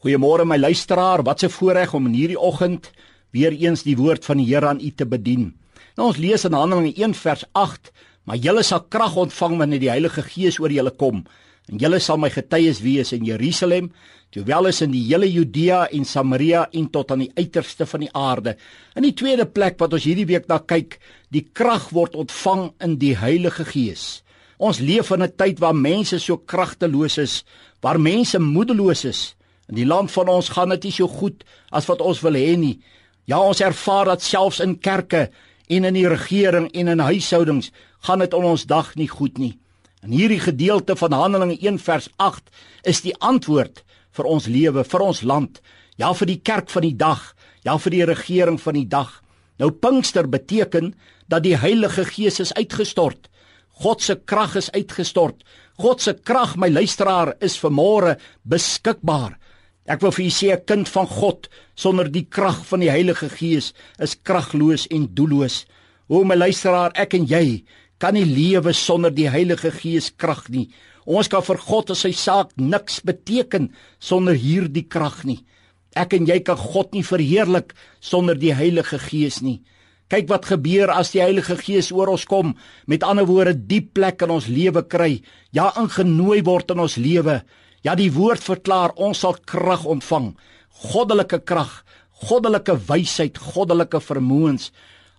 [0.00, 2.90] Goeiemôre my luisteraar, wat 'n voorreg om in hierdie oggend
[3.32, 5.52] weer eens die woord van die Here aan u te bedien.
[5.96, 7.92] Nou ons lees in Handelinge 1 vers 8,
[8.24, 11.24] maar julle sal krag ontvang wanneer die Heilige Gees oor julle kom
[11.68, 13.92] en julle sal my getuies wees in Jerusalem,
[14.34, 18.12] sowel as in die hele Judea en Samaria en tot aan die uiterste van die
[18.12, 18.56] aarde.
[18.96, 20.98] In die tweede plek wat ons hierdie week na kyk,
[21.30, 24.22] die krag word ontvang in die Heilige Gees.
[24.58, 27.44] Ons leef in 'n tyd waar mense so kragteloos is,
[27.82, 29.36] waar mense moedeloos is.
[29.70, 32.56] In die land van ons gaan dit nie so goed as wat ons wil hê
[32.58, 32.80] nie.
[33.30, 35.28] Ja, ons ervaar dat selfs in kerke
[35.70, 37.70] en in die regering en in huishoudings
[38.06, 39.54] gaan dit on ons dag nie goed nie.
[40.02, 42.50] In hierdie gedeelte van Handelinge 1 vers 8
[42.88, 43.84] is die antwoord
[44.16, 45.60] vir ons lewe, vir ons land,
[46.00, 47.22] ja vir die kerk van die dag,
[47.62, 49.20] ja vir die regering van die dag.
[49.60, 50.94] Nou Pinkster beteken
[51.28, 53.28] dat die Heilige Gees is uitgestort.
[53.84, 55.44] God se krag is uitgestort.
[55.80, 59.36] God se krag, my luisteraar, is vanmôre beskikbaar.
[59.90, 63.28] Ek wil vir u sê 'n kind van God sonder die krag van die Heilige
[63.28, 65.66] Gees is kragloos en doelloos.
[66.08, 67.64] O my luisteraar, ek en jy
[67.98, 70.70] kan nie lewe sonder die Heilige Gees krag nie.
[71.06, 75.44] Ons kan vir God en sy saak niks beteken sonder hierdie krag nie.
[75.96, 79.60] Ek en jy kan God nie verheerlik sonder die Heilige Gees nie.
[80.08, 82.54] Kyk wat gebeur as die Heilige Gees oor ons kom.
[82.86, 85.22] Met ander woorde, diep plek in ons lewe kry.
[85.52, 87.42] Ja, ingenooi word in ons lewe.
[87.86, 90.34] Ja, die woord verklaar ons sal krag ontvang,
[90.92, 91.80] goddelike krag,
[92.28, 94.70] goddelike wysheid, goddelike vermoëns.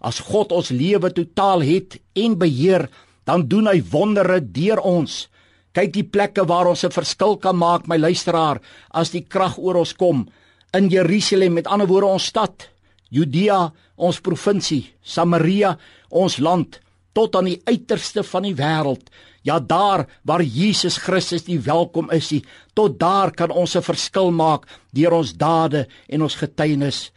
[0.00, 2.88] As God ons lewe totaal het en beheer,
[3.24, 5.26] dan doen hy wondere deur ons.
[5.76, 9.76] Kyk die plekke waar ons 'n verskil kan maak, my luisteraar, as die krag oor
[9.76, 10.28] ons kom.
[10.74, 12.68] In Jerusalem, met ander woorde ons stad,
[13.10, 15.78] Judea, ons provinsie, Samaria,
[16.10, 16.80] ons land,
[17.12, 19.10] tot aan die uiterste van die wêreld.
[19.42, 22.42] Ja daar waar Jesus Christus die welkom is, die,
[22.76, 27.10] tot daar kan ons 'n verskil maak deur ons dade en ons getuienis.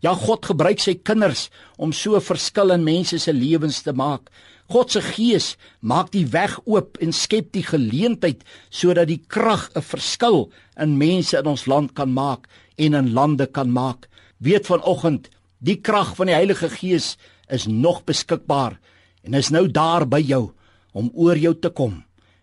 [0.00, 4.30] Ja God gebruik sy kinders om so 'n verskil in mense se lewens te maak.
[4.68, 9.82] God se gees maak die weg oop en skep die geleentheid sodat die krag 'n
[9.82, 14.08] verskil in mense in ons land kan maak en in lande kan maak.
[14.38, 17.16] Weet vanoggend, die krag van die Heilige Gees
[17.48, 18.78] is nog beskikbaar
[19.22, 20.55] en is nou daar by jou
[20.96, 22.00] om oor jou te kom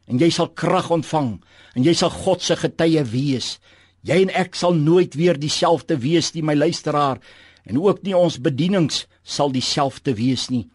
[0.07, 1.37] en jy sal krag ontvang
[1.73, 3.57] en jy sal God se getuie wees.
[4.03, 7.21] Jy en ek sal nooit weer dieselfde wees nie, my luisteraar,
[7.63, 10.67] en ook nie ons bedienings sal dieselfde wees nie.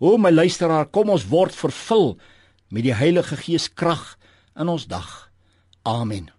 [0.00, 2.14] O my luisteraar, kom ons word vervul
[2.72, 4.16] met die Heilige Gees krag
[4.56, 5.28] in ons dag.
[5.84, 6.30] Amen.